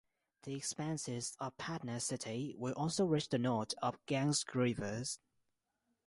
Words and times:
The 0.45 0.55
expanses 0.55 1.35
of 1.39 1.57
Patna 1.59 1.99
city 1.99 2.55
will 2.57 2.73
also 2.73 3.05
reach 3.05 3.29
the 3.29 3.37
north 3.37 3.75
of 3.83 3.93
the 3.93 3.99
Ganges 4.07 4.43
river. 4.51 5.03